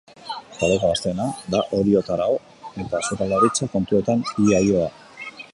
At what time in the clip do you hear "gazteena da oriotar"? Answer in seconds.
0.93-2.25